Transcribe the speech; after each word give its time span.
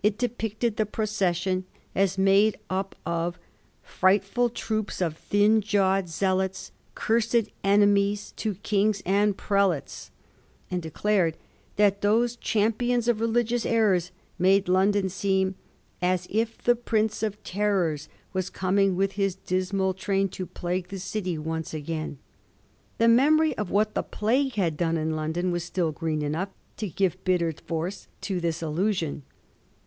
It 0.00 0.16
depicted 0.16 0.76
the 0.76 0.86
procession 0.86 1.64
as 1.94 2.16
made 2.16 2.56
up 2.70 2.94
of— 3.04 3.36
Frightful 3.82 4.48
troops 4.48 5.00
of 5.02 5.16
thin 5.18 5.60
jawed 5.60 6.08
zealots, 6.08 6.70
Gurs'd 6.94 7.50
enemies 7.64 8.32
to 8.36 8.54
kings 8.54 9.02
and 9.04 9.36
prelates; 9.36 10.10
and 10.70 10.80
declared 10.80 11.36
that 11.76 12.00
those' 12.00 12.36
champions 12.36 13.08
of 13.08 13.20
religious 13.20 13.66
errors' 13.66 14.12
made 14.38 14.68
London 14.68 15.08
seem 15.08 15.56
As 16.00 16.28
if 16.30 16.62
the 16.62 16.76
Prince 16.76 17.22
of 17.24 17.42
Terrors 17.42 18.08
Was 18.32 18.50
coming 18.50 18.94
with 18.94 19.12
his 19.12 19.34
dismal 19.34 19.94
train 19.94 20.28
To 20.28 20.46
plague 20.46 20.88
the 20.88 21.00
city 21.00 21.36
once 21.36 21.74
again. 21.74 22.18
The 22.98 23.08
memory 23.08 23.58
of 23.58 23.70
what 23.72 23.94
the 23.94 24.04
Plague 24.04 24.54
had 24.54 24.76
done 24.76 24.96
in 24.96 25.16
London 25.16 25.50
was 25.50 25.64
still 25.64 25.90
green 25.90 26.22
enough 26.22 26.50
to 26.76 26.88
give 26.88 27.22
bitter 27.24 27.52
force 27.66 28.06
to 28.22 28.40
this 28.40 28.62
allusion. 28.62 29.24